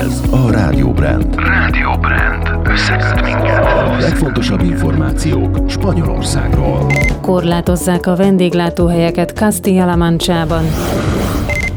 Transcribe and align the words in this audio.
Ez 0.00 0.20
a 0.30 0.50
Rádió 0.50 0.90
Brand. 0.90 1.34
Rádió 1.36 1.90
Brand. 2.00 2.68
Összeköt 2.68 3.22
minket. 3.24 3.64
A 3.64 3.96
legfontosabb 4.00 4.62
információk 4.62 5.58
Spanyolországról. 5.68 6.86
Korlátozzák 7.20 8.06
a 8.06 8.16
vendéglátóhelyeket 8.16 9.32
Castilla-La 9.32 9.96
Manchában. 9.96 10.64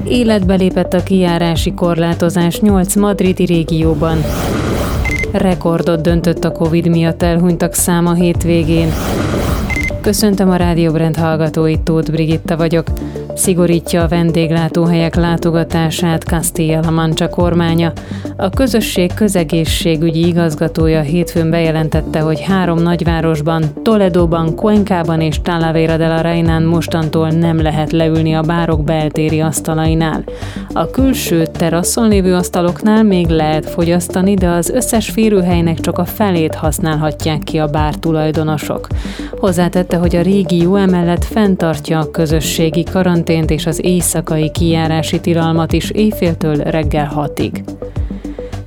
Életbe 0.03 0.55
lépett 0.55 0.93
a 0.93 1.03
kijárási 1.03 1.73
korlátozás 1.73 2.59
8 2.59 2.95
madridi 2.95 3.45
régióban. 3.45 4.17
Rekordot 5.31 6.01
döntött 6.01 6.43
a 6.43 6.51
Covid 6.51 6.87
miatt 6.87 7.23
elhunytak 7.23 7.73
száma 7.73 8.13
hétvégén. 8.13 8.91
Köszöntöm 10.01 10.49
a 10.49 10.55
Rádió 10.55 10.91
Brand 10.91 11.15
hallgatóit, 11.15 11.81
Tóth 11.81 12.11
Brigitta 12.11 12.57
vagyok 12.57 12.85
szigorítja 13.35 14.03
a 14.03 14.07
vendéglátóhelyek 14.07 15.15
látogatását 15.15 16.23
Castilla-La 16.23 16.91
Mancha 16.91 17.29
kormánya. 17.29 17.91
A 18.37 18.49
közösség 18.49 19.13
közegészségügyi 19.13 20.27
igazgatója 20.27 21.01
hétfőn 21.01 21.49
bejelentette, 21.49 22.19
hogy 22.19 22.41
három 22.41 22.79
nagyvárosban, 22.79 23.63
Toledóban, 23.83 24.55
Cuencában 24.55 25.21
és 25.21 25.41
Talavera 25.41 25.97
de 25.97 26.07
la 26.07 26.21
Reinán 26.21 26.63
mostantól 26.63 27.29
nem 27.29 27.61
lehet 27.61 27.91
leülni 27.91 28.33
a 28.33 28.41
bárok 28.41 28.83
beltéri 28.83 29.41
asztalainál. 29.41 30.23
A 30.77 30.89
külső 30.89 31.45
teraszon 31.45 32.07
lévő 32.07 32.33
asztaloknál 32.33 33.03
még 33.03 33.27
lehet 33.27 33.69
fogyasztani, 33.69 34.33
de 34.33 34.49
az 34.49 34.69
összes 34.69 35.09
férőhelynek 35.09 35.79
csak 35.79 35.97
a 35.97 36.05
felét 36.05 36.55
használhatják 36.55 37.43
ki 37.43 37.57
a 37.57 37.67
bár 37.67 37.95
tulajdonosok. 37.95 38.87
Hozzátette, 39.31 39.97
hogy 39.97 40.15
a 40.15 40.21
régió 40.21 40.75
emellett 40.75 41.23
fenntartja 41.23 41.99
a 41.99 42.11
közösségi 42.11 42.83
karantént 42.83 43.49
és 43.49 43.65
az 43.65 43.85
éjszakai 43.85 44.51
kijárási 44.51 45.19
tilalmat 45.19 45.73
is 45.73 45.89
éjféltől 45.89 46.55
reggel 46.55 47.05
hatig. 47.05 47.63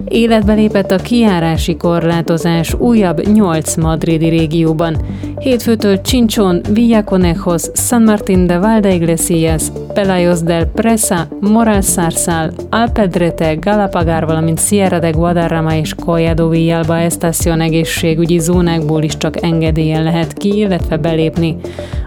Életbe 0.08 0.52
lépett 0.52 0.90
a 0.90 0.96
kiárási 0.96 1.76
korlátozás 1.76 2.74
újabb 2.74 3.26
8 3.32 3.76
madridi 3.76 4.28
régióban. 4.28 4.96
Hétfőtől 5.38 6.00
Csincsón, 6.00 6.60
Villaconejos, 6.72 7.62
San 7.74 8.02
Martín 8.02 8.46
de 8.46 8.58
Valdeiglesias, 8.58 9.62
Pelayos 9.94 10.40
del 10.40 10.66
Presa, 10.66 11.28
Moralzarzal, 11.40 12.50
Alpedrete, 12.70 13.54
Galapagár, 13.54 14.26
valamint 14.26 14.60
Sierra 14.60 14.98
de 14.98 15.10
Guadarrama 15.10 15.74
és 15.74 15.94
Collado 15.94 16.48
Villalba 16.48 16.98
estación 16.98 17.60
egészségügyi 17.60 18.38
zónákból 18.38 19.02
is 19.02 19.16
csak 19.16 19.42
engedélyen 19.42 20.02
lehet 20.02 20.32
ki, 20.32 20.56
illetve 20.56 20.96
belépni. 20.96 21.56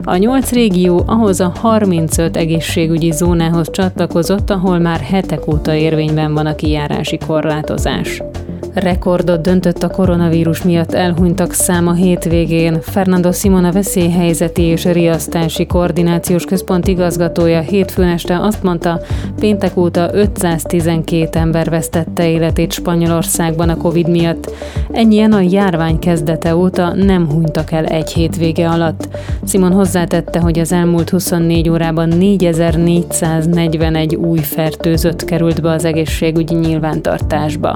A 0.03 0.15
nyolc 0.15 0.51
régió 0.51 1.03
ahhoz 1.05 1.39
a 1.39 1.53
35 1.59 2.37
egészségügyi 2.37 3.11
zónához 3.11 3.71
csatlakozott, 3.71 4.49
ahol 4.49 4.79
már 4.79 4.99
hetek 4.99 5.47
óta 5.47 5.73
érvényben 5.73 6.33
van 6.33 6.45
a 6.45 6.55
kijárási 6.55 7.17
korlátozás. 7.27 7.89
Finch. 7.91 8.40
Rekordot 8.73 9.41
döntött 9.41 9.83
a 9.83 9.87
koronavírus 9.87 10.63
miatt 10.63 10.93
elhunytak 10.93 11.53
száma 11.53 11.93
hétvégén. 11.93 12.81
Fernando 12.81 13.31
Simona 13.31 13.71
veszélyhelyzeti 13.71 14.61
és 14.61 14.85
riasztási 14.85 15.65
koordinációs 15.65 16.45
központ 16.45 16.87
igazgatója 16.87 17.59
hétfőn 17.59 18.07
este 18.07 18.39
azt 18.39 18.63
mondta, 18.63 18.99
péntek 19.39 19.77
óta 19.77 20.09
512 20.13 21.39
ember 21.39 21.69
vesztette 21.69 22.29
életét 22.29 22.71
Spanyolországban 22.71 23.69
a 23.69 23.77
Covid 23.77 24.09
miatt. 24.09 24.51
Ennyien 24.91 25.33
a 25.33 25.41
járvány 25.41 25.99
kezdete 25.99 26.55
óta 26.55 26.93
nem 26.93 27.29
hunytak 27.29 27.71
el 27.71 27.85
egy 27.85 28.11
hétvége 28.11 28.69
alatt. 28.69 29.07
Simon 29.45 29.71
hozzátette, 29.71 30.39
hogy 30.39 30.59
az 30.59 30.71
elmúlt 30.71 31.09
24 31.09 31.69
órában 31.69 32.09
4441 32.09 34.15
új 34.15 34.39
fertőzött 34.39 35.25
került 35.25 35.61
be 35.61 35.69
az 35.69 35.85
egészségügyi 35.85 36.55
nyilvántartásba. 36.55 37.75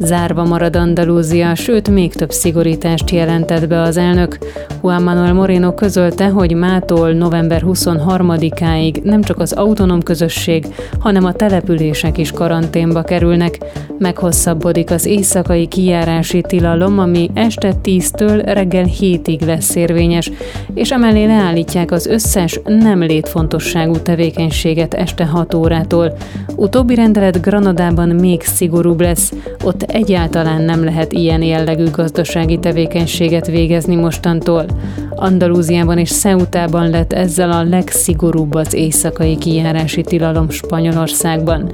Zárva 0.00 0.44
marad 0.44 0.76
Andalúzia, 0.76 1.54
sőt 1.54 1.88
még 1.88 2.14
több 2.14 2.30
szigorítást 2.30 3.10
jelentett 3.10 3.68
be 3.68 3.80
az 3.80 3.96
elnök. 3.96 4.38
Juan 4.82 5.02
Manuel 5.02 5.32
Moreno 5.32 5.74
közölte, 5.74 6.28
hogy 6.28 6.54
mától 6.54 7.12
november 7.12 7.62
23-áig 7.66 9.02
nem 9.02 9.22
csak 9.22 9.40
az 9.40 9.52
autonóm 9.52 10.02
közösség, 10.02 10.66
hanem 10.98 11.24
a 11.24 11.32
települések 11.32 12.18
is 12.18 12.30
karanténba 12.32 13.02
kerülnek. 13.02 13.58
Meghosszabbodik 13.98 14.90
az 14.90 15.06
éjszakai 15.06 15.66
kijárási 15.66 16.40
tilalom, 16.40 16.98
ami 16.98 17.30
este 17.34 17.72
10-től 17.84 18.42
reggel 18.44 18.86
7-ig 19.00 19.46
lesz 19.46 19.74
érvényes, 19.74 20.30
és 20.74 20.90
emellé 20.90 21.24
leállítják 21.24 21.90
az 21.90 22.06
összes 22.06 22.60
nem 22.64 23.02
létfontosságú 23.02 23.96
tevékenységet 24.02 24.94
este 24.94 25.24
6 25.24 25.54
órától. 25.54 26.12
Utóbbi 26.56 26.94
rendelet 26.94 27.42
Granadában 27.42 28.08
még 28.08 28.42
szigorúbb 28.42 29.00
lesz, 29.00 29.32
ott 29.64 29.82
egyáltalán 29.82 30.62
nem 30.62 30.84
lehet 30.84 31.12
ilyen 31.12 31.42
jellegű 31.42 31.90
gazdasági 31.90 32.58
tevékenységet 32.58 33.46
végezni 33.46 33.94
mostantól. 33.94 34.66
Andalúziában 35.10 35.98
és 35.98 36.10
Ceutában 36.10 36.90
lett 36.90 37.12
ezzel 37.12 37.50
a 37.50 37.62
legszigorúbb 37.62 38.54
az 38.54 38.74
éjszakai 38.74 39.36
kijárási 39.36 40.02
tilalom 40.02 40.50
Spanyolországban. 40.50 41.72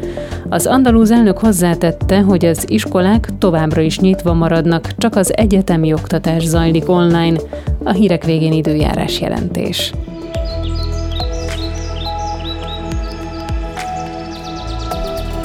Az 0.48 0.66
andalúz 0.66 1.10
elnök 1.10 1.38
hozzátette, 1.38 2.20
hogy 2.20 2.44
az 2.44 2.64
iskolák 2.68 3.28
továbbra 3.38 3.80
is 3.80 3.98
nyitva 3.98 4.32
maradnak, 4.32 4.96
csak 4.96 5.16
az 5.16 5.36
egyetemi 5.36 5.92
oktatás 5.92 6.44
zajlik 6.44 6.88
online. 6.88 7.38
A 7.82 7.92
hírek 7.92 8.24
végén 8.24 8.52
időjárás 8.52 9.20
jelentés. 9.20 9.92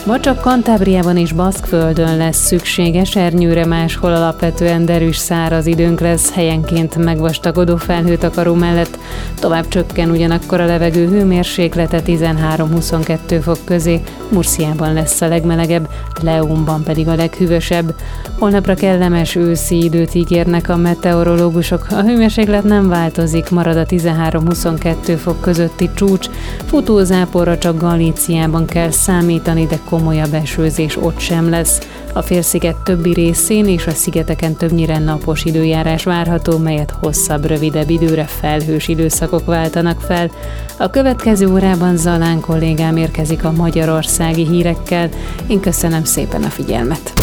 Ma 0.10 0.20
csak 0.20 0.42
Kantábriában 0.42 1.18
és 1.18 1.32
Baszkföldön 1.32 2.18
lesz 2.18 2.46
szükség 2.46 2.96
esernyőre, 2.96 3.66
máshol 3.66 4.14
alapvetően 4.14 4.86
derűs 4.86 5.18
száraz 5.18 5.66
időnk 5.66 6.00
lesz, 6.00 6.34
helyenként 6.34 6.96
megvastagodó 6.96 7.76
felhőtakaró 7.76 8.54
mellett. 8.54 9.00
Tovább 9.40 9.68
csökken 9.68 10.10
ugyanakkor 10.10 10.62
a 10.62 10.66
levegő 10.66 11.08
hőmérséklete 11.08 12.02
13-22 12.06 13.40
fok 13.42 13.58
közé, 13.66 14.02
Murciában 14.32 14.94
lesz 14.94 15.22
a 15.22 15.28
legmelegebb, 15.28 15.90
Leónban 16.22 16.84
pedig 16.84 17.08
a 17.08 17.16
leghűvösebb. 17.16 17.96
Holnapra 18.40 18.74
kellemes 18.74 19.36
őszi 19.36 19.84
időt 19.84 20.16
ígérnek 20.16 20.70
a 20.70 20.78
meteorológusok. 20.78 21.86
A 21.90 22.02
hőmérséklet 22.02 22.64
nem 22.64 22.88
változik, 22.88 23.50
marad 23.50 23.78
a 23.78 23.86
13-22 23.86 25.18
fok 25.18 25.42
közötti 25.42 25.90
csúcs. 25.96 26.30
Futózáporra 26.66 27.58
csak 27.58 27.80
Galíciában 27.80 28.66
kell 28.66 28.92
számítani, 28.92 29.66
de 29.66 29.80
komolyabb 30.00 30.34
esőzés 30.34 30.98
ott 30.98 31.20
sem 31.20 31.50
lesz. 31.50 31.80
A 32.14 32.22
félsziget 32.22 32.76
többi 32.76 33.14
részén 33.14 33.68
és 33.68 33.88
a 33.88 33.92
szigeteken 33.92 34.56
többnyire 34.56 34.98
napos 34.98 35.44
időjárás 35.44 36.04
várható, 36.04 36.58
melyet 36.58 36.94
hosszabb, 37.02 37.46
rövidebb 37.46 37.90
időre 37.90 38.24
felhős 38.24 38.88
időszakok 38.88 39.46
váltanak 39.46 40.02
fel. 40.02 40.32
A 40.78 40.90
következő 40.90 41.48
órában 41.52 41.98
Zalán 41.98 42.40
kollégám 42.40 42.98
érkezik 42.98 43.44
a 43.44 43.52
magyarországi 43.52 44.48
hírekkel. 44.48 45.10
Én 45.48 45.60
köszönöm 45.60 46.04
szépen 46.04 46.44
a 46.44 46.50
figyelmet. 46.50 47.14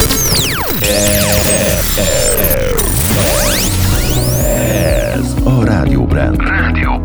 Ez 5.15 5.35
a 5.45 5.65
Rádió 5.65 6.05
Brand. 6.05 6.41
Rádió. 6.41 7.01